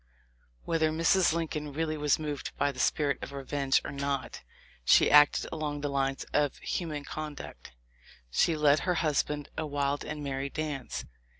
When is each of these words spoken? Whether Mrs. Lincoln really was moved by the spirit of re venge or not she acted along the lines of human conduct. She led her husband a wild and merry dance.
Whether 0.65 0.89
Mrs. 0.89 1.31
Lincoln 1.31 1.73
really 1.73 1.95
was 1.95 2.17
moved 2.17 2.57
by 2.57 2.71
the 2.71 2.79
spirit 2.79 3.19
of 3.21 3.33
re 3.33 3.43
venge 3.43 3.83
or 3.85 3.91
not 3.91 4.41
she 4.83 5.11
acted 5.11 5.45
along 5.51 5.81
the 5.81 5.89
lines 5.89 6.23
of 6.33 6.57
human 6.57 7.03
conduct. 7.05 7.73
She 8.31 8.57
led 8.57 8.79
her 8.79 8.95
husband 8.95 9.49
a 9.59 9.67
wild 9.67 10.03
and 10.03 10.23
merry 10.23 10.49
dance. 10.49 11.05